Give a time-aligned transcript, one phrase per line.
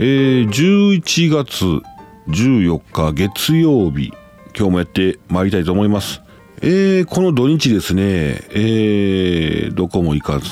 [0.00, 1.64] えー、11月
[2.28, 4.12] 14日月曜日
[4.56, 6.22] 今日もやってまいりたいと思います。
[6.62, 8.02] えー、この土日ですね
[8.50, 10.50] えー、どこも行かず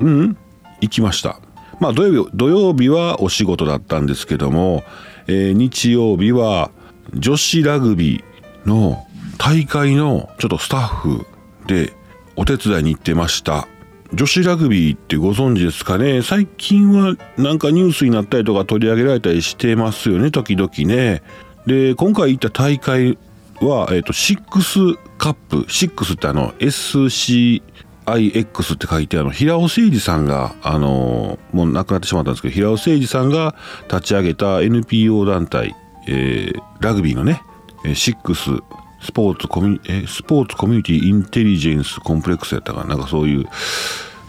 [0.00, 0.36] うん
[0.80, 1.38] 行きました。
[1.78, 4.82] まあ土曜日土曜日はお仕事だったんですけども、
[5.28, 6.72] えー、日曜日は
[7.12, 9.06] 女子ラグビーの
[9.38, 11.26] 大会のちょっとスタッフ
[11.68, 11.92] で
[12.34, 13.68] お手伝いに行ってました。
[14.12, 16.22] 女子ラグビーってご存知ですかね。
[16.22, 20.30] 最近はなんかニュースになったりとか取り上げられたりしてますよね。
[20.30, 21.22] 時々ね。
[21.66, 23.18] で今回行った大会
[23.60, 27.62] は、え、ー、と、6カップ、6ってあの、SC
[28.06, 33.56] IX って書いてあの平尾誠二さんがあのもう亡くなってしまったんですけど平尾誠二さんが
[33.88, 35.74] 立ち上げた NPO 団体、
[36.06, 37.42] えー、ラグビーのね
[37.84, 38.62] 6
[39.04, 43.44] スポーツコミュスポーツコミュニティインテリジェンスコンプレックスやったかななんかそういう、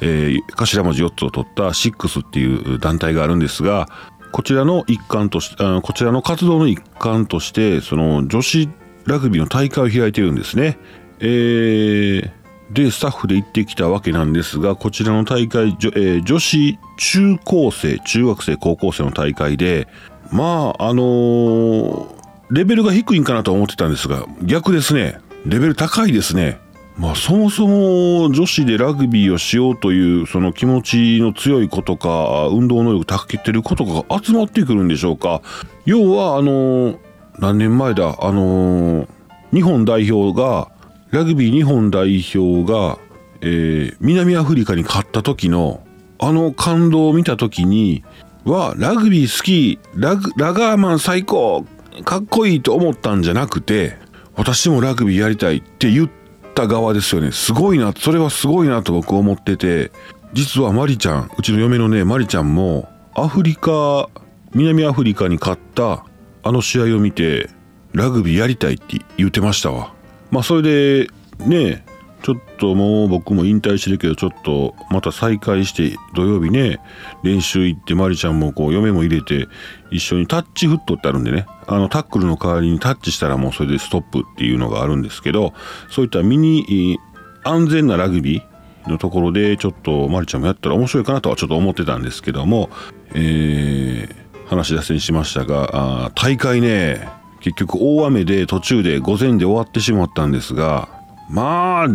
[0.02, 3.88] えー、頭文字4つを取った6っていう団体があるんですが
[4.34, 8.70] こちらの一環としてこちらの活動の一環としてその女子
[9.06, 10.78] ラグビーの大会を開いてるんですね。
[11.20, 12.32] えー、
[12.74, 19.88] でスタッフで行ってきたわけなんですがこちらの大会、えー、女子中高生中学生高校生の大会で
[20.32, 25.20] まああのーレベルが低いんかなと思ってたんですが逆ですね。
[25.46, 26.60] レベル高いですね。
[26.98, 35.42] まあそもそも女子でラグビーをしようというその気持ちの強い子とか運動能力たけてる子とかが集まってくるんでしょうか。
[35.86, 37.00] 要はあの
[37.38, 38.16] 何年前だ？
[38.22, 39.08] あの
[39.54, 40.70] 日本代表が
[41.12, 42.98] ラグビー日本代表が、
[43.42, 45.86] えー、南アフリカに勝った時の
[46.18, 48.04] あの感動を見た時に
[48.46, 51.66] はラグビー好きラグラガーマン最高
[52.04, 53.98] かっこいいと思ったんじゃなくて
[54.36, 56.10] 私もラグビーやりたいって言っ
[56.54, 57.32] た側ですよね。
[57.32, 59.92] すごいなそれはすごいなと僕思ってて
[60.34, 64.10] 実はマリちゃんうちの嫁のねマリちゃんもアフリカ
[64.54, 66.06] 南アフリカに勝った
[66.44, 67.50] あの試合を見て
[67.94, 69.94] ラグビーやりたいって言ってましたわ。
[70.32, 71.86] まあそれでね
[72.24, 76.80] ちょっともう僕も引退してるけどちょっとまた再開して土曜日ね
[77.24, 79.48] 練習行ってマリちゃんもこう嫁も入れて
[79.92, 81.46] 一緒にタッチフットってあるんでね。
[81.68, 85.54] あのタックルの代わりにタッチしたらもうそれでストップっていうのがあるんですけど
[85.90, 87.00] そういったミニ
[87.44, 92.70] 安全なラグビーのところでちょっとマリちゃんもやったら面白いかなとはちょっと思ってたんですけども、
[93.14, 95.70] えー、話し出せにしましたが
[96.06, 97.08] あ大会ね
[97.40, 100.95] 結局大雨で途中で午前で終わってしまったんですが
[101.30, 101.88] まあ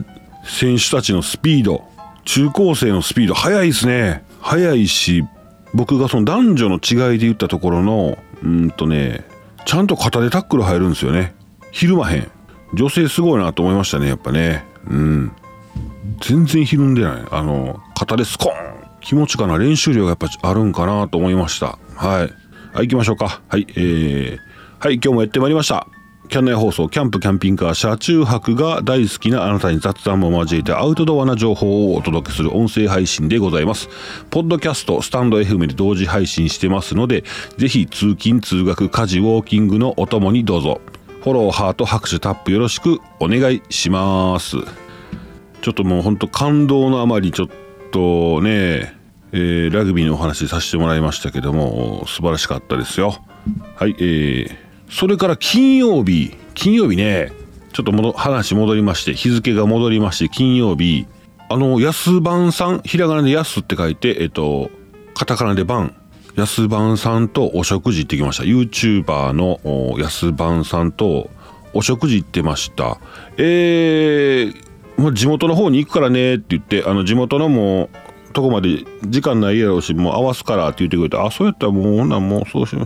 [0.45, 1.85] 選手たちのスピード
[2.25, 4.25] 中高生のスピード速いですね。
[4.41, 5.25] 速いし
[5.75, 9.25] 僕がその男女の違いで言ったところのうんとね
[9.67, 11.35] ちゃんと肩でタックル入るんですよね。
[11.73, 12.31] ひるまへん
[12.75, 14.65] 女性すごいなと思いましたねやっぱね。
[14.89, 15.33] うん。
[16.21, 17.23] 全然ひるんでない。
[17.31, 18.81] あの肩でスコーン。
[19.01, 21.79] 気持ちかな練習量がやっぱあるんかなと思いました。
[21.97, 22.21] はい。
[22.73, 23.41] はい行きましょうか。
[23.49, 24.39] はいえー、
[24.79, 25.87] はい今日もやってまいりました。
[26.31, 33.89] キャン内放送キャンプキャンピングカー車中泊が大好きなあなたに雑談も交えてアウトドアな情報をお届けする音声配信でございます。
[34.31, 37.25] ポッドキャスト、スタンド FM で同時配信してますので、
[37.59, 40.81] ぜひ通勤、通学、家事、ウォーキングのお供にどうぞ。
[41.23, 44.57] フォロー、ハート、拍手、タップよろしくお願いします。
[45.63, 47.49] ちょっともうほんと感動のあまりちょっ
[47.91, 48.95] とね、
[49.33, 53.17] えー、ラグビーのお話させてもらいましたけども、素晴らしかったですよ。
[53.75, 57.33] はい、えー、それから金曜日金曜日ね
[57.73, 61.07] ちょっと話戻りまして日付が戻りまして金曜日
[61.49, 64.71] あの安番さんひらがなで安って書いてえっと
[65.15, 65.95] カタカナで番
[66.37, 68.45] 安番さんとお食事行ってきました。
[68.45, 69.61] YouTuber の
[69.99, 71.29] 安番さんと
[71.75, 72.99] お食事行ってました。
[73.37, 82.77] えー、地元の方に行くからねって言ってあの地元のもうとこまで時間ないやろうしもう合わすからって言ってくれてあそうやったらもうほんなもうそうし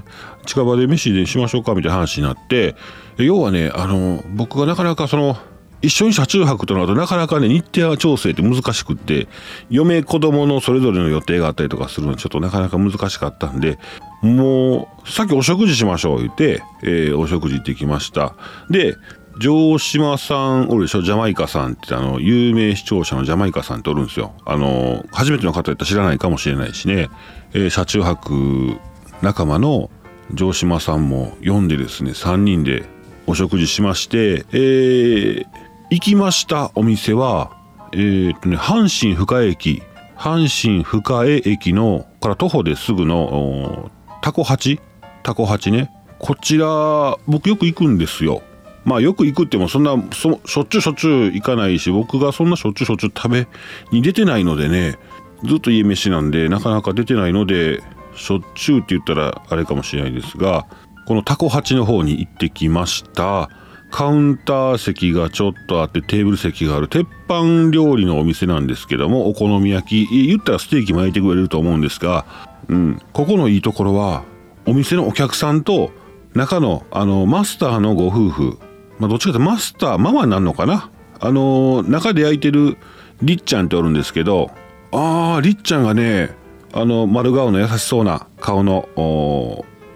[0.45, 2.77] 近場で飯でしましょうかみたいな話になって
[3.17, 5.37] 要はねあの僕がなかなかその
[5.83, 9.29] 一緒に車中泊となるとなかなかね日程調整って難しくって
[9.69, 13.79] 嫁子供のそれぞれの予定があったりとかするのちょっとなかなか難しかったんで
[14.23, 18.35] もうさっきお食事しましょう言って、えー、お食事行ってきました。
[18.71, 18.97] で
[19.41, 24.33] 城島さんおるでしょジャマイカさんってあの有名視聴者のジャマイカさんっておるんですよ。
[24.47, 27.09] あの初めての方やったら知らないかもしれないしね、
[27.53, 28.79] えー、車中泊
[29.23, 29.91] 仲間の
[30.37, 32.85] 城島さんも読んでですね3人で
[33.27, 35.47] お食事しまして、えー、
[35.91, 37.63] 行きましたお店は
[37.93, 39.83] えー、とね阪神深谷駅
[40.17, 43.91] 阪神深谷駅のから徒歩ですぐの
[44.21, 44.81] タコ八
[45.23, 45.91] タコ八ね。
[46.19, 48.43] こちら僕よく行くんですよ。
[48.85, 53.49] まあよく行くってもそんなしょっちゅうしょっちゅう行かないし僕がそんなしょっちゅうしょっちゅう食べ
[53.91, 54.99] に出てないのでね
[55.45, 57.83] ずっと家飯なんでなかなか出てないので
[58.17, 60.67] しょっちゅうって言ったらあれかもしれないですが
[61.07, 63.51] このタコチの方に行ってきました。
[63.91, 66.89] カウンター席がちょっとあってテーブル席がある。
[66.89, 70.27] 鉄板料理のお店なんですけどもお好み焼き。
[70.27, 72.27] 言ったらステーキも焼いてくれると思うんですが、
[72.69, 74.25] うん、ここのいいところは
[74.67, 75.93] お店のお客さんと
[76.35, 78.59] 中のあのマスターのご夫婦、
[78.99, 80.91] まあ、どっちかというとマスターママになるのかな。
[81.21, 82.77] あの中で焼いてる
[83.23, 84.51] りっちゃんっておるんですけど
[84.91, 86.35] あーりっちゃんがね
[86.77, 88.89] あの丸顔の優しそうな顔の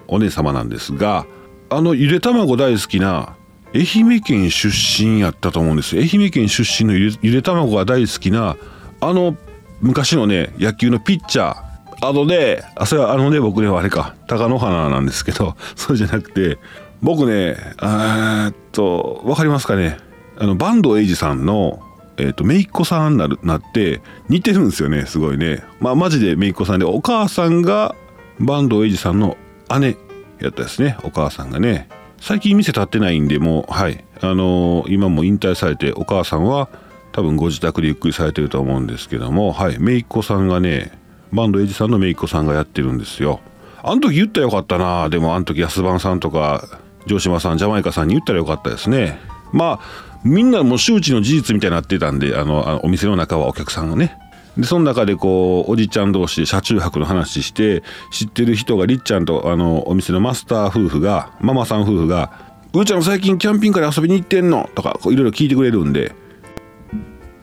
[0.07, 1.27] お姉様なんですが
[1.69, 3.35] あのゆで卵大好きな
[3.75, 5.95] 愛媛県出身やったと思うんです。
[5.95, 8.57] 愛媛県出身のゆで卵が大好きな
[8.99, 9.37] あの
[9.81, 11.69] 昔のね野球のピッチャー。
[12.01, 14.15] あのねあそれはあのね僕ねあれか。
[14.27, 16.57] 貴乃花なんですけど そうじゃなくて
[17.03, 19.97] 僕ねえっと分かりますかね。
[20.39, 21.79] あの坂東栄治さんの
[22.19, 25.63] えーと、姪っ子さんなるなって似てるんですよねすごいね。
[25.79, 27.95] まあマジで姪っ子さんでお母さんが
[28.39, 29.37] 坂東栄治さんの
[29.79, 29.97] 姉
[30.39, 30.97] やったですね。
[31.03, 31.89] お母さんがね。
[32.21, 34.03] 最近店立ってないんでもうはい。
[34.21, 36.69] あのー、今も引退されてお母さんは
[37.13, 39.77] 多分ご自宅でゆっくりされてると思うんですけどもはい。
[39.79, 40.91] 姪っ子さんがね
[41.31, 43.39] バンドエイジさんの姪っ子さんがやってるんですよ。
[43.81, 45.09] あの時言ったらよかったな。
[45.09, 49.19] でもあの時安番さんとか城島さんジャマイカさんに言ったらよかったですね。
[49.51, 54.17] まあみんなもう周知の事実みたいになってたんであのお店の中はお客さんがね。
[54.57, 62.31] でその中でこうおじちゃん同士で車中泊の話して知ってる人がりっちゃんとあのお店のマスター夫婦がママさん夫婦が
[62.73, 66.13] 「うーちゃん最近キャンピングカーで遊びに行ってんの?」とかいろいろ聞いてくれるんで、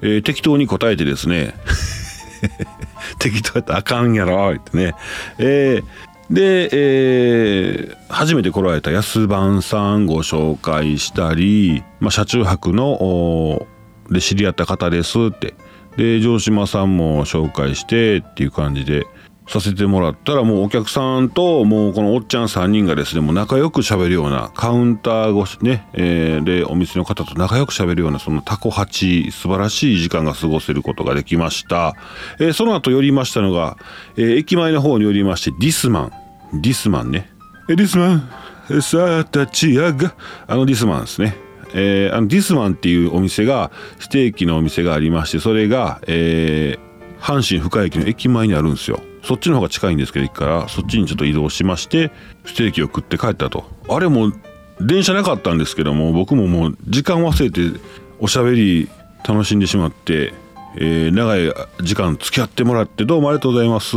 [0.03, 1.55] えー、適当に答えてですね。
[3.19, 4.95] 適当やったらあかんやろってね。
[5.39, 5.85] えー、
[6.31, 13.67] で、えー、初めて来られた安番さんご紹介したり、まあ、車中泊の
[14.11, 15.55] で知り合った方ですって。
[15.97, 19.07] で城島さんも紹介してっていう感じで。
[19.49, 31.95] させてもらったらもうお客さんともうこのおっちゃん3人がですねもう仲良く喋るようなカウンター越しね、えー、でお店の方と仲良く喋るようなそのタコチ素晴らしい時間が過ごせることができました、
[32.41, 33.77] えー、その後寄りましたのが、
[34.17, 36.13] えー、駅前の方に寄りましてディスマン。
[36.61, 37.31] ディスマンね。
[37.69, 38.83] えディスマン。
[38.83, 40.15] さあ立ち上が
[40.49, 41.37] あのディスマンですね。
[41.75, 46.86] えー、あのディスマンっていうお店がステーキのお店がありましてそれが、えー、
[47.21, 49.01] 阪神深谷駅の駅前にあるんですよ。
[49.23, 52.13] そっちの方が近いんですけど駅からそっちにちょっと移動しまして
[52.45, 53.65] ステーキを食って帰ったと。
[53.89, 54.33] あれも
[54.81, 57.81] 電車なかったんですけども僕ももう時間忘れて
[58.21, 58.89] おしゃべり
[59.27, 60.33] 楽しんでしまって、
[60.77, 61.53] えー、長い
[61.83, 63.97] 時間付き合ってもらってどうもありがとうございます。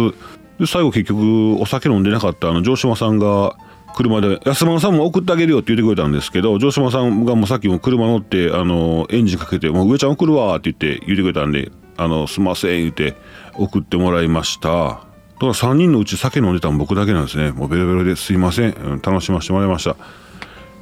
[0.60, 3.56] で最後結局お酒飲んでなかったあの城島さんが
[3.95, 11.71] 車で安間さんも送ってあげるよって言ってくれたんですけど城島さんがもうさっきも車乗ってあのエンジンかけて「もう上ちゃん送るわ」って言って言ってくれたんで
[12.01, 13.16] 「あのすんません」言って
[13.56, 14.69] 送ってもらいました。
[14.69, 17.51] だか3人のうち酒飲んでたの僕だけなんですね。
[17.51, 19.96] もうベロベロですいません、うん、楽しませてもらいました。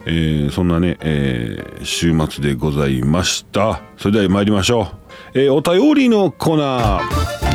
[0.06, 3.82] えー、そんなね、えー、週末でございました。
[3.98, 4.94] それでは参りましょ
[5.36, 7.48] う、えー、お便りのコーナー。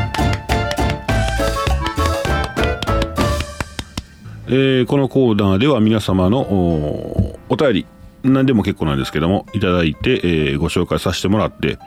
[4.49, 7.87] えー、このコーナーでは皆様のお便り。
[8.23, 11.79] 何でも結構なんですけどもいただいて、えー、ご紹介させてもらって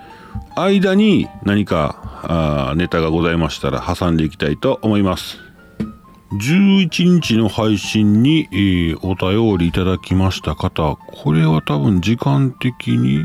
[0.56, 5.38] 間に何かあネタがございましたら挟んでいきたいと思います。
[6.34, 13.20] 11日の配信に、えー、お便りいただきました方これは多分時間的に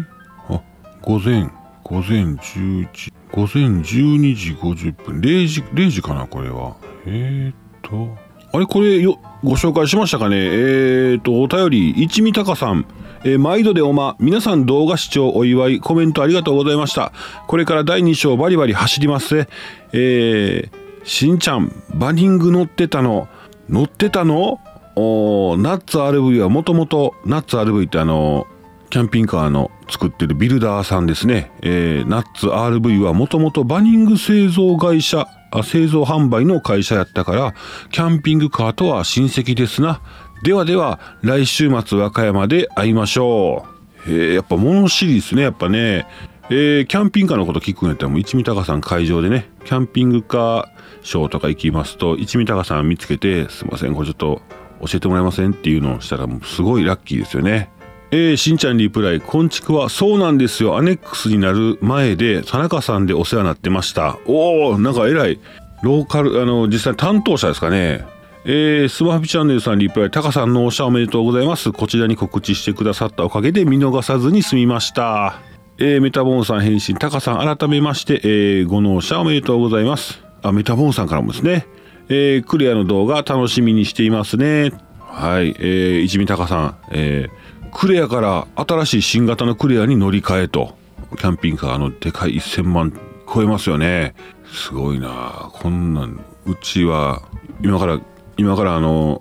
[0.49, 0.61] あ
[1.02, 1.50] 午前
[1.83, 5.21] 午前11午前12時50分。
[5.21, 6.76] 0時0時かなこれは。
[7.07, 8.17] えー、っと
[8.52, 10.37] あれこれよご紹介しましたかね？
[10.37, 12.85] えー、っとお便り一味高さん。
[13.23, 17.12] えー、毎度でおま、皆さん動画視聴お祝い、コメントありがとうございました。
[17.47, 19.49] これから第2章バリバリ走りますね。
[19.93, 20.71] えー、
[21.05, 23.29] しんちゃん、バニング乗ってたの、
[23.69, 24.61] 乗ってたの？
[24.97, 28.47] おナッツ RV はもともと、ナッツ RV ってあの、
[28.91, 31.53] キャンピングカーの作ってるビルダーさんですね。
[31.62, 35.29] えー、ナッツ RV はもともとバニング製造会社、
[35.62, 37.55] 製造販売の会社やったから、
[37.91, 40.00] キャンピングカーとは親戚ですな。
[40.43, 43.67] ではでは来週末和歌山で会いましょ
[44.07, 44.11] う。
[44.11, 46.07] えー、やっぱ物知りですねやっぱね。
[46.53, 50.67] えー、キャンピングカーのこと聞くんやったらもう一味高さん会場でねキャンピングカー
[51.03, 54.43] ショーとか行きますと一味高さん見つけてすいませんこれちょっと
[54.81, 57.71] 教えてもらえませんっていうのをしたらもうすごいラッキーですよね。
[58.13, 60.77] えー、しんちゃんリプライ、こんちくは、そうなんですよ。
[60.77, 64.19] アネックスになる前で、田中さんでお世話になってました。
[64.27, 65.39] おおなんか偉い。
[65.85, 68.05] ローカル、あの、実際担当者ですかね。
[68.45, 71.73] えー、スマハピチャンネルさんリプライ、タカさんのおしゃおめでとうございます。
[71.73, 75.41] こちらに告知してくださったおかげで見逃さずに済みました。
[75.77, 80.23] えー、メタボーンさん返信、タカさん改めまして、えー、ご納車おめでとうございます。
[80.43, 81.67] あ、メタボーンさんからもですね。
[82.09, 84.73] えー、クレアの動画楽しみにしていますね。
[84.99, 90.77] はい、えー、一味高さん、えー、クレアから新しい新型のクレアに乗り換えと、
[91.19, 92.99] キャンピングカーのでかい1000万
[93.33, 94.15] 超えますよね。
[94.53, 97.23] すごいなこんなん、うちは、
[97.63, 98.01] 今から、
[98.41, 99.21] 今からあの、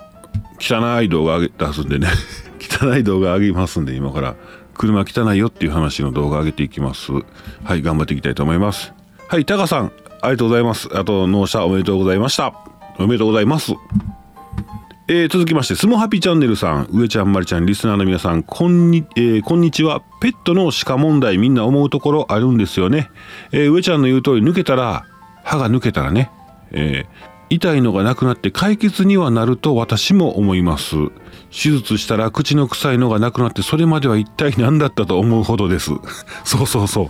[0.61, 2.07] 汚い動画出すんでね
[2.57, 4.35] 汚い動画上げますんで、今から、
[4.75, 7.11] 車汚いよっていう話の動画上げていきます。
[7.65, 8.93] はい、頑張っていきたいと思います。
[9.27, 10.87] はい、タカさん、ありがとうございます。
[10.97, 12.53] あと、納車おめでとうございました。
[12.97, 13.73] おめでとうございます。
[15.09, 20.01] えー、続きまして、スモハピチャンネルさん、上ちゃん、まりちゃん、リスナーの皆さん、こんに、えー、こんにちは。
[20.21, 23.09] ペットの歯科問題、みんな思うところあるんですよね。
[23.51, 25.03] えー、上ちゃんの言う通り、抜けたら、
[25.43, 26.31] 歯が抜けたらね、
[26.71, 30.95] えー、痛いのがなくなって解決にはなると私も思います。
[31.51, 35.91] 手術したら口の臭いのがなくなってそれまでは一体何だったと思うほどです。
[36.43, 37.07] そうそうそう。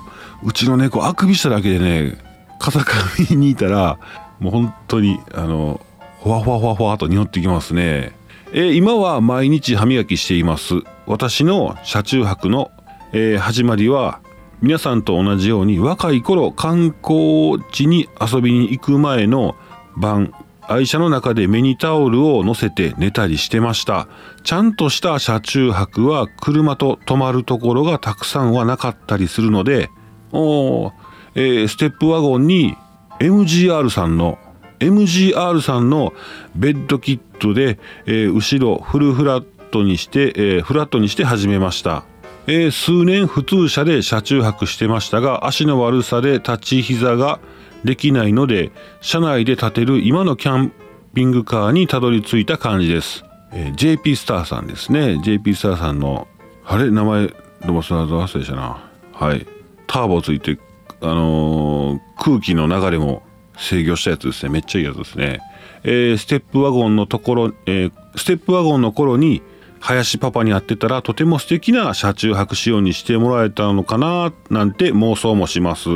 [0.48, 2.18] うちの猫あくびしただけでね、
[2.60, 4.00] 風上にいたら、
[4.40, 5.82] もう本当に、あの、
[6.20, 8.14] ほわほわほわほわと匂ってきますね。
[8.52, 10.82] えー、今は毎日歯磨きしています。
[11.06, 12.72] 私の車中泊の、
[13.12, 14.22] えー、始まりは
[14.62, 19.56] 皆さんと同じように若い頃観光地に遊びに行く前の
[20.00, 20.34] 晩
[20.70, 24.08] 愛車の中で目にタオルを乗せて寝たりしてました。
[24.44, 29.90] ちゃんとした車中泊は車と泊まるところがたくさんはなかったりするので
[30.32, 30.92] お、
[31.34, 32.76] えー、ステップワゴンに
[33.20, 34.38] MGR さんの
[34.80, 36.14] MGR さんの
[36.56, 42.04] ベッドキットで、えー、後ろフルフラットにして、えー、フラットにして始めました。
[42.48, 47.40] えー、数年普通車で車中泊してましたが足の悪さで立ち膝が
[47.84, 48.72] できないので
[49.02, 50.74] 車内で建てる今のキャン
[51.14, 55.20] ピングカーにたどり着いた感じです、えー、JP スターさんですね。
[55.24, 56.28] JP スターさんの
[56.66, 57.36] あれ名前ど
[57.70, 58.90] うもその忘れしたな。
[59.14, 59.46] はい。
[59.88, 60.58] ターボついて
[61.02, 63.24] あのー、空気の流れも
[63.58, 64.52] 制御したやつですね。
[64.52, 65.40] めっちゃいいやつですね、
[65.84, 69.42] えー、ステップワゴンのところ、えー、ステップワゴンの頃に
[69.80, 75.90] 林パパに会ってたらとても素敵な車中泊仕様にしてもらえたのかななんて妄想もします、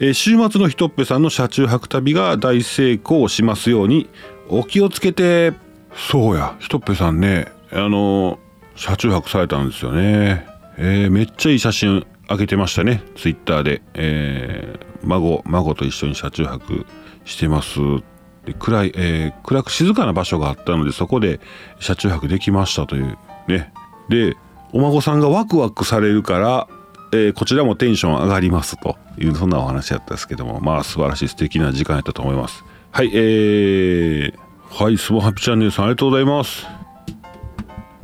[0.00, 4.08] えー、週末のひとっぺさんの車中泊旅が大成功しますように
[4.48, 5.54] お気をつけて。
[5.94, 7.48] そうやひとっぺさんね。
[7.70, 8.38] あのー、
[8.76, 10.46] 車中泊されたんですよね、
[10.76, 16.86] えー、めっちゃいい写真あげてましたねツイッターで、えー、孫孫と一緒に車中泊
[17.24, 17.80] してます。
[17.80, 18.11] っ
[18.46, 21.40] で暗い、えー、暗く静かな場所があったのでそこで
[21.80, 23.16] 車中泊できましたという
[23.48, 23.72] ね。
[24.08, 24.36] で
[24.72, 26.68] お孫さんがワクワクされるから、
[27.12, 32.64] えー、こちらもテンション上がりますというそんなお話やったんですけどもまあ素晴らしい素敵な時間やったと思います。
[32.90, 34.34] はいえー、
[34.70, 36.66] はいスモハピチャンネルさんありがとうございます。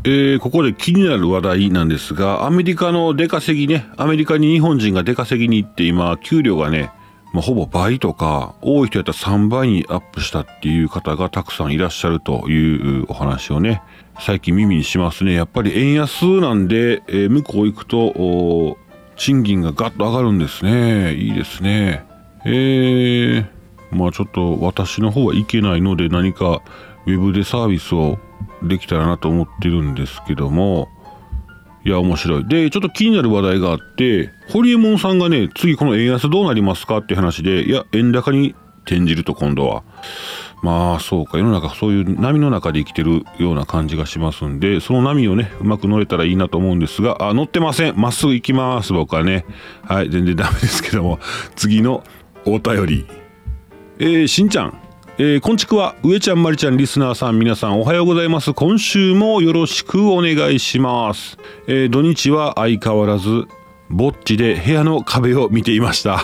[0.04, 6.90] えー、ここで気になる話題なんですがアメリカの出稼ぎねアメリカに日本人が出稼ぎに行って今給料がね
[7.38, 13.80] まあ、ほぼ倍とか多い人やったら3倍にアップしたっていう方がたくさんいらっしゃるというお話をね
[14.18, 15.34] 最近耳にしますね。
[15.34, 18.76] やっぱり円安なんで、えー、向こう行くと
[19.14, 21.14] 賃金がガッと上がるんですね。
[21.14, 22.04] いいですね。
[22.44, 23.46] えー、
[23.92, 26.60] まあちょっと私の方は行けないので何か
[27.06, 28.18] ウェブでサービスを
[28.64, 30.88] できたらなと思ってるんですけども。
[31.88, 32.44] いや、面白い。
[32.46, 38.54] で、ちょっと気になる話題があって、ホリエモンさんがね、次この円安どうなりますかって話で、いや、円高に
[38.84, 39.84] 転じると今度は。
[40.62, 47.94] まあ、そうか、世の中そういう波の中で生きてるような感じがしますんで、その波をね、うまく乗れたらいいなと思うんですが、あ、乗ってません。
[47.96, 49.46] まっすぐ行きます、僕はね。
[49.82, 51.20] はい、全然ダメですけども、
[51.56, 52.04] 次の
[52.44, 53.06] お便り。
[53.98, 54.87] えー、しんちゃん。
[55.20, 58.54] えー、こんちくわ、上ちゃんまりちゃんリスナーさん、皆さんおはようございます。
[58.54, 61.38] 今週もよろしくお願いします。
[61.66, 63.48] えー、土日は相変わらず、
[63.90, 66.18] ぼっちで部屋の壁を見ていました。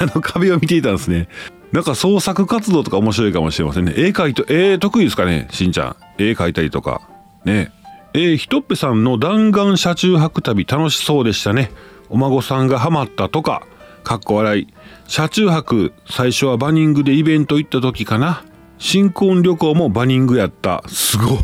[0.00, 1.28] 部屋の壁を見ていたんですね。
[1.70, 3.92] なんか創作活動とか面白いかもしれませんね。
[3.96, 5.96] 絵描いと、えー、得意ですかね、しんちゃん。
[6.18, 7.02] 絵描いたりとか。
[7.44, 7.70] ね。
[8.12, 11.70] えー、ひとっぺさんの弾丸車中泊旅楽しそうでしたね。
[12.08, 13.62] お孫さんがハマったとか、
[14.02, 14.68] かっこ笑い。
[15.06, 18.44] 車中泊、最初はバニングでイベント行った時かな。
[18.78, 20.82] 新婚旅行もバニングやった。
[20.88, 21.38] すご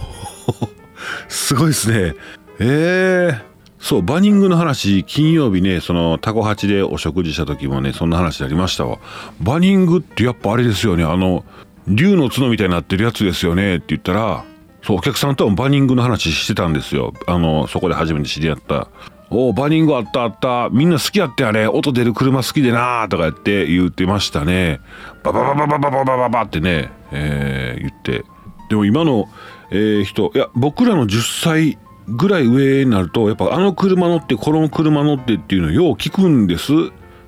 [1.28, 2.14] すごいですね。
[2.58, 3.40] ええー、
[3.78, 8.98] そう、バニングの話、金曜日ね、そのタコチでお食事した時もね、そんな話ありましたわ。
[9.40, 11.44] バニングってやっぱあれですよね、あの、
[11.88, 14.44] 竜の角みたいになってるやつですよねって言ったら、
[14.82, 17.12] そう、お客さんともバニングの話してたんですよ。
[17.26, 18.88] あの、そこで初めて知り合った
[19.30, 20.68] おバニングあったあった。
[20.70, 24.80] みんな好きやったよね音出る車好きでなとかやって言ってましたね。
[25.22, 28.24] ババババババババババってね、えー、言って
[28.68, 29.28] でも今の、
[29.70, 31.78] えー、人いや僕らの10歳
[32.08, 36.72] ぐらい上になるとやっぱあの車乗ってこの車乗ってっていうのよう聞くんです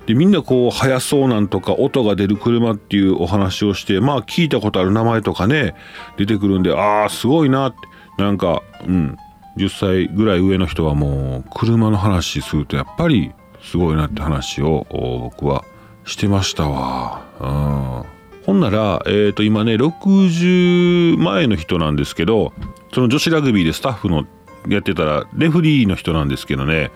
[0.05, 5.75] でみんなこう速そうなんとか音が出る車っていうお話をしてまあ聞いたことある名前とかね
[6.17, 7.77] 出てくるんでああすごいなって
[8.23, 9.17] なんかうん
[9.59, 15.65] 10歳ぐらい上の人はもう車の話するとやっぱりすごいなって話を僕は
[16.05, 17.25] してましたわ。
[17.41, 18.19] うん。
[18.45, 22.53] ほんなら、えー、と今ね60前の人なんですけど
[22.93, 24.25] その女子ラグビーでスタッフの
[24.67, 26.91] やってたらレフリーの人なんですけどね。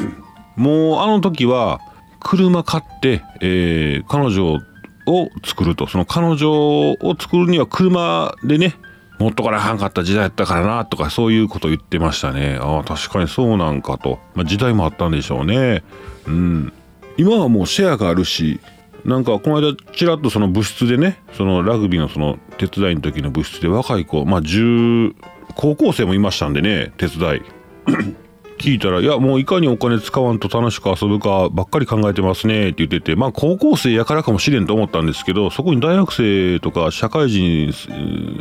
[0.56, 1.78] もうあの時は
[2.20, 4.58] 車買って、えー、彼女
[5.06, 5.86] を作ると。
[5.86, 8.74] その彼女を作るには車でね
[9.18, 12.58] 持っとかなあかんかった時代やったからなとかそういうこと言ってましたね。
[12.60, 15.82] ああ確かにそうなんかと、まあ、時代もあったんでしょうね。
[16.26, 16.72] うん。
[17.16, 18.60] 今はもうシェアがあるし
[19.04, 25.14] なんかこの間ちらっとその部室でねそのラグビーのその手伝いの時の部室で若い子まあ10
[25.56, 27.42] 高校生もいましたんでね手伝い。
[28.58, 37.72] 聞いたら「いやもういかにお金使わんと楽しく遊ぶかばっかり考えてますね」って言っててまあ高校生やからかもしれんと思ったんですけどそこに大学生とか社会人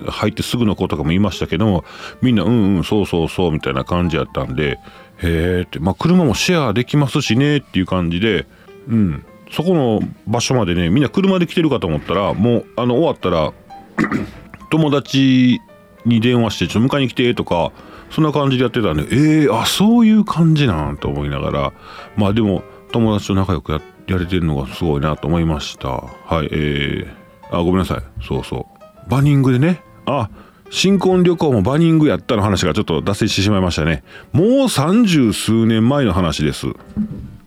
[0.07, 1.85] 入ってすぐの子とかもいましたけど
[2.21, 4.79] みんな「うんうんそうそうそう」みたいな感じやったんで
[5.21, 8.45] 「へえ」ってまあ車もシェアできますしねっていう感じで
[8.89, 13.53] うんそこの場所までねみんな車で来てるかと思ったらもうあの終わったら
[14.69, 15.61] 友達
[16.07, 17.71] に電話して「ちょ迎えに来て」とか
[18.09, 21.73] そんな感じでやってたんでえー、あそういう感じなんと思いながら
[22.15, 25.89] まあでも友達と仲良くややれてるのがすごいなと思いました。
[25.89, 26.03] は
[26.41, 28.23] いえー、あごめんなさい。
[28.25, 28.67] そうそ
[29.07, 29.09] う。
[29.09, 29.83] バニングでね。
[30.05, 30.29] あ
[30.69, 34.03] 新婚旅行もバニングやったの話がちょっと脱線してしまいましたね。
[34.31, 36.67] もう三十数年前の話です。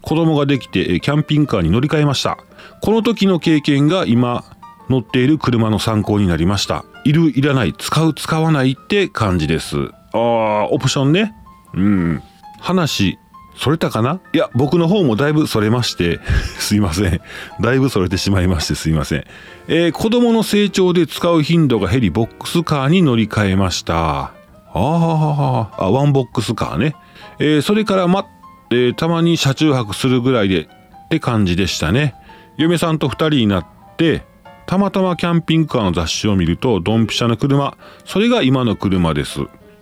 [0.03, 2.39] 子供ができてキャンピングカーに乗り換えました。
[2.83, 4.45] この時の経験が今
[4.89, 6.85] 乗っている車の参考になりました。
[7.05, 9.77] いるいらない使う使わないって感じです。
[10.13, 11.35] あーオプションね。
[11.75, 12.23] うん。
[12.61, 13.19] 話
[13.57, 14.21] それたかな？
[14.33, 16.21] いや僕の方もだいぶそれまして。
[16.59, 17.21] すいません。
[17.61, 19.25] だいぶそれてしまいましてすいません、
[19.69, 24.33] えー、子供の成長で使う頻度が減りボックスカーに乗り換えました。
[24.73, 26.95] ああワンボックスカーね、
[27.41, 28.25] えー、それからま
[28.71, 32.15] でたまに車中泊するぐらいでって感じでしたね。
[32.57, 34.23] 嫁さんと2人になって
[34.71, 37.77] たまたまキャンピングカーの雑誌を見るとドンピシャの車。
[38.05, 39.41] それが今の車です。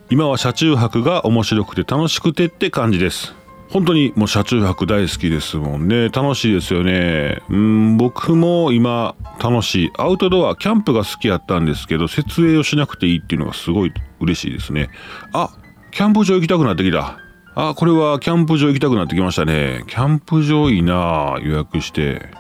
[0.09, 3.35] 今は車中泊が面白くて楽しくてって感じです。
[3.69, 6.09] 本当にもう車中泊大好きですもんね。
[6.09, 7.43] 楽しいですよね。
[7.51, 9.91] うん僕も今楽しい。
[9.99, 14.89] アウトドアキャンプが好きやったんですけど設営をしなくていいっていうのがすごい嬉しいですね。
[15.35, 15.51] あ
[15.91, 17.19] キャンプ場行きたくなってきた。
[17.57, 19.85] あ、これはキャンプ場行きたくなってきましたね。
[19.87, 22.38] キャンプ場いいな予約して。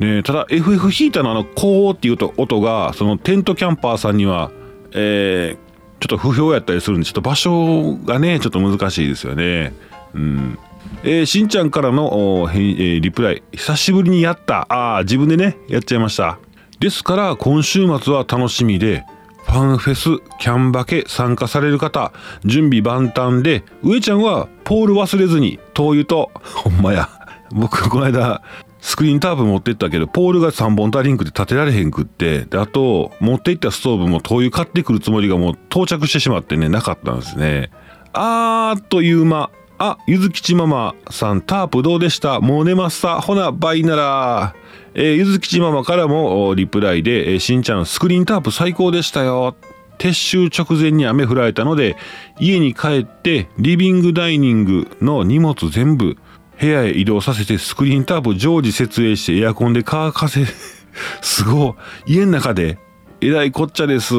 [0.00, 4.50] ねただ FF ヒーターのあの、コーっていうと音が、そのテントキャンパーさんには、
[4.92, 5.68] えー、
[6.00, 9.72] ちょっと不評やったりするんで、ちょっと場所がね、ちょっと難しいですよね。
[10.14, 10.58] うん。
[11.02, 13.42] えー、しんちゃんからの、えー、リプライ。
[13.52, 14.66] 久しぶりにやった。
[14.68, 16.38] ああ、自分でね、やっちゃいました。
[16.80, 19.04] ですから、今週末は楽しみで、
[19.44, 22.12] ファンフェス、キャンバケ参加される方、
[22.44, 27.08] 準備万端で、上ちゃんはポール忘れずに、灯油と、 ほんまや。
[27.50, 28.42] 僕、この間、
[28.80, 37.70] スクリーンタープ持ってったけど、ポールが3本足りんくて立てられへんくって、で、あと、持っていったストーブも灯油買ってくるつもりがもう到着してしまってね、なかったんですね。
[38.12, 39.50] あーっという間。
[39.80, 42.40] あ、ゆずきちママさん、タープどうでした？
[42.40, 43.20] もう寝ますさ。
[43.20, 44.54] ほな、倍なら。
[44.94, 49.54] えー、ゆずきちママからもリプライで、えー、しんちゃんスクリーンタープ最高でしたよ。
[49.98, 51.96] 撤収直前に雨降られたので、
[52.40, 56.16] 家に帰ってリビングダイニングの荷物全部
[56.60, 60.44] 部屋へ移動させてスクリーンタープ常時設営してエアコンで乾かせ、
[61.22, 62.14] すごい。
[62.14, 62.78] 家の中で、
[63.20, 64.14] えらいこっちゃです。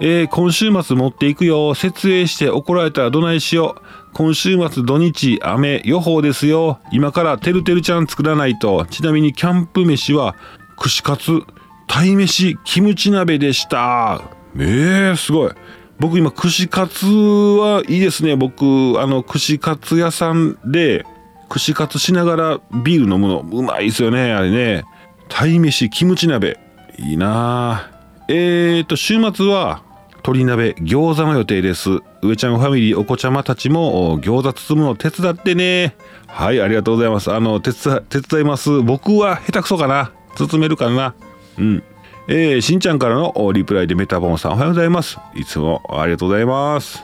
[0.00, 1.74] えー、今週末持っていくよ。
[1.74, 3.82] 設営して怒られたらどないしよう。
[4.12, 6.80] 今週末土日雨予報ですよ。
[6.90, 8.86] 今からてるてるちゃん作らないと。
[8.90, 10.34] ちなみにキャンプ飯は
[10.76, 11.42] 串カツ、
[11.86, 14.20] 鯛めし、キムチ鍋でした。
[14.56, 15.52] えー、すごい。
[16.00, 18.36] 僕今串カツはいいですね。
[18.36, 18.64] 僕、
[19.00, 21.06] あの串カツ屋さんで
[21.48, 24.32] 串カツしながらビール飲むのうまいですよね。
[24.32, 24.84] あれね。
[25.28, 26.58] 鯛めし、キムチ鍋。
[26.98, 27.90] いいな
[28.28, 29.82] えーと、週末は
[30.24, 32.00] 鶏鍋、餃子の予定です。
[32.22, 35.96] 上ちゃんファミリー、お子ちゃまたちも餃子包むの手伝ってね。
[36.26, 37.30] はい、ありがとうございます。
[37.30, 38.80] あの、手伝、手伝います。
[38.80, 40.12] 僕は下手くそかな。
[40.36, 41.14] 包めるかな。
[41.58, 41.82] うん。
[42.26, 45.18] えー、しんちゃんからのリプライでメタボンさんおはようございます。
[45.34, 47.02] いつもありがとうございます。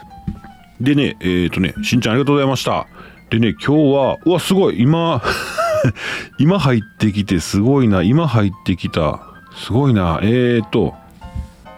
[0.81, 2.87] でね、えっ、ー、とね、しんちゃんありがとうございました。
[3.31, 5.23] でね、今日は、うわ、すごい、今
[6.39, 9.21] 今入ってきてすごいな、今入ってきた。
[9.57, 10.27] すごいな、え
[10.65, 10.95] っ、ー、と、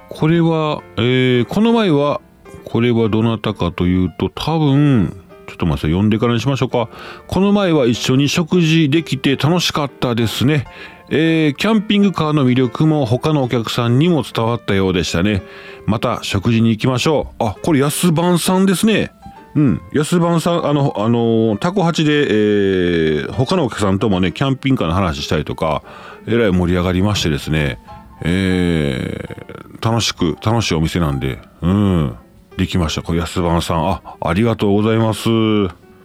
[0.08, 2.20] これは、えー、この前は、
[2.64, 5.14] これはどなたかというと、多分、
[5.46, 6.88] ちょっと思います読んでからにしましょうか。
[7.26, 10.66] この前は一緒に食事できて楽しかったですね。
[11.10, 15.42] えー、キャンピングカーの魅力も他のお客さんにも伝わったようでしたね。
[15.84, 17.44] また食事に行きましょう。
[17.44, 19.12] あこれ安番さんですね。
[19.54, 19.82] うん。
[19.92, 25.82] 安番さんあのあのタコチで、えー、他のお客さんともねキャンピングカーの話したりとか
[26.26, 27.78] えらい盛り上がりましてですね。
[28.24, 32.16] えー、楽しく楽しいお店なんでうん。
[32.56, 33.02] できました。
[33.02, 35.28] これ安番さんあありがとうございます。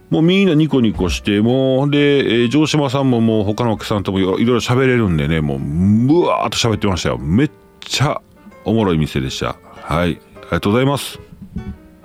[0.10, 7.18] もうみんなニコニコしてもうで、えー、城島さんももう他のお客さんともいろいろ喋れるんでねもうブワーっと喋ってましたよ。
[7.18, 8.22] めっちゃ
[8.64, 9.58] おもろい店でした。
[9.74, 10.20] はい。
[10.38, 11.27] ありがとうございます。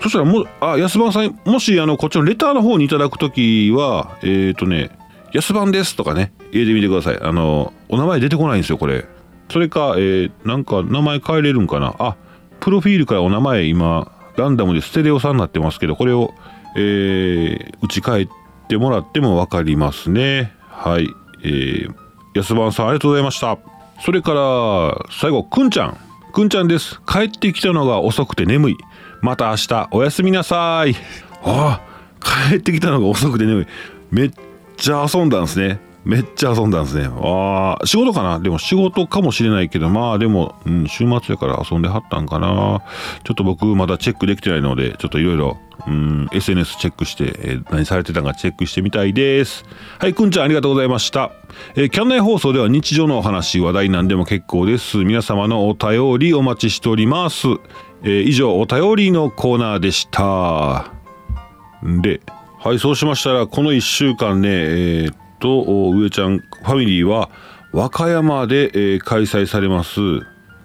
[0.03, 4.91] そしたらもあ安番さんもしあのこっちのレターの方にいただく時はえっ、ー、とね
[5.33, 7.21] 安番ですとかね入れてみてください。
[7.21, 9.07] あのお名前出てこないんですよこれ。
[9.51, 11.95] それか、えー、なんか名前変えれるんかな。
[11.99, 12.17] あ
[12.61, 16.35] プロフィールからお名前今ランダムでステレオさんになってますけどこれを、
[16.77, 18.29] えー、打ち替え
[18.69, 20.53] てもらっても分かりますね。
[20.69, 21.09] はい。
[21.45, 21.95] えー、
[22.35, 23.59] 安番さんありがとうございました。
[24.01, 25.99] それから最後くんちゃん。
[26.33, 27.01] くんちゃんです。
[27.07, 28.77] 帰ってきたのが遅くて眠い。
[29.23, 30.95] また明日おやすみなさい
[31.43, 31.81] あ
[32.49, 33.67] 帰ってきたのが遅くて眠い
[34.11, 34.33] めっ
[34.77, 37.07] ちゃ遊んだんですねめっちゃ遊んだんですね。
[37.07, 38.41] ああ、仕事かな？
[38.41, 42.83] でも仕事かもしれないけど、まあでも、うん、週末やから遊んではったんかな。
[43.23, 49.65] ちょっと僕まだチェックできてないので、ちょっといろいろ、うん、SNS チェックして、えー、何されてたんかチェックしてみたいです。
[50.01, 51.31] はい、くんちゃんありがとうございました。
[51.77, 54.97] えー、キャン内放送では日常のお話、話題なんでも結構です。
[55.05, 57.47] 皆様のお便りお待ちしております。
[58.05, 60.93] えー、以上、お便りのコーナーでした。
[61.83, 62.21] で、
[62.59, 67.29] はい、そうしましたら、この1週間ね、えーと上ちゃんファミリーは
[67.73, 70.01] 和歌山で、えー、開催されます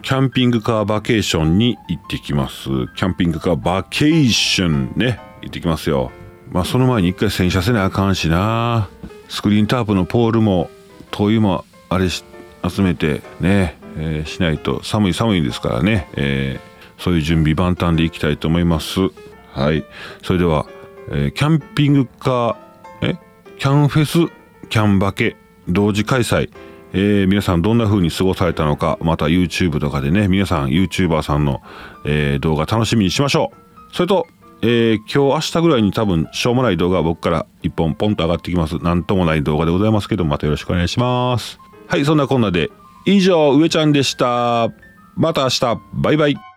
[0.03, 2.69] キャンピングカーバケーションに行ってきます。
[2.95, 6.11] キャンピングカーバケーションね行ってきますよ。
[6.51, 8.87] まあその前に一回洗車せなあかんしな。
[9.27, 10.69] スクリーンタープのポールも
[11.11, 12.23] 灯油もあれ集
[12.81, 16.59] めてね、えー、しないと寒い寒いですからね、え、
[16.97, 18.99] そういう準備万端でいきたいと思います。
[19.51, 19.85] はい。
[20.23, 20.65] それでは、
[21.09, 22.55] えー、キャンピングカー
[23.01, 23.19] え？
[23.57, 24.31] キャンフェス？
[24.69, 25.35] キャンバケ？
[25.67, 26.49] 同時開催、
[26.93, 28.97] えー、皆さんどんな風に過ごされたのか？
[29.01, 31.61] また YouTube とかでね皆さん YouTuber さんの、
[32.05, 33.95] えー、動画楽しみにしましょう。
[33.95, 34.27] それと、
[34.61, 38.77] えー、今日明日ぐらいに多分しょうもない動画僕から一本ポンと上がってきます。
[38.77, 41.59] なんともない動画でございますけどまたよろしくお願いします。
[41.87, 42.71] はいそんなこんなで
[43.05, 44.69] 以上上ちゃんでした。
[45.15, 45.79] また明日。
[45.93, 46.56] バイバイ。